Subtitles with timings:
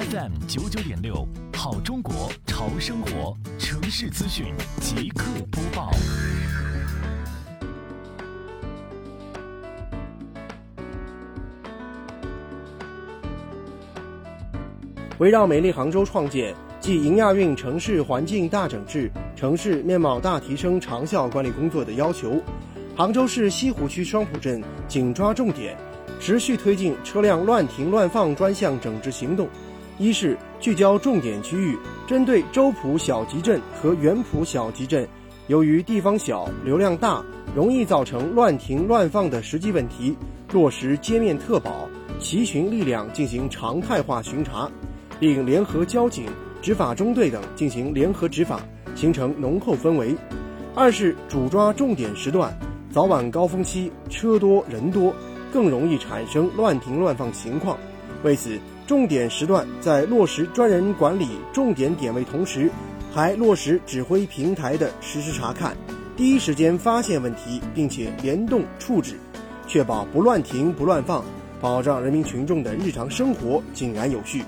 [0.00, 4.46] FM 九九点六，好中国潮生活城市资讯
[4.80, 5.90] 即刻播报。
[15.18, 22.42] 围绕美丽杭州创建暨迎亚运城市环境大整治、城市面貌大提升长效管理工作的要求，
[22.96, 25.76] 杭州市西湖区双浦镇紧抓重点，
[26.18, 29.46] 持续推进车辆乱停乱放专项整治行动。
[30.00, 35.06] 一是聚焦重点区域，针对周浦小集镇和原浦小集镇，
[35.46, 37.22] 由于地方小、流量大，
[37.54, 40.16] 容易造成乱停乱放的实际问题，
[40.54, 41.86] 落实街面特保，
[42.18, 44.70] 齐群力量进行常态化巡查。
[45.18, 46.24] 并联合交警、
[46.62, 48.58] 执法中队等进行联合执法，
[48.94, 50.16] 形成浓厚氛围。
[50.74, 52.58] 二是主抓重点时段，
[52.90, 55.14] 早晚高峰期车多人多，
[55.52, 57.76] 更容易产生乱停乱放情况。
[58.22, 58.58] 为此，
[58.90, 62.68] 重点时段在落实专人管理重点点位同时，
[63.14, 65.76] 还落实指挥平台的实时查看，
[66.16, 69.14] 第一时间发现问题，并且联动处置，
[69.68, 71.24] 确保不乱停不乱放，
[71.60, 74.42] 保障人民群众的日常生活井然有序。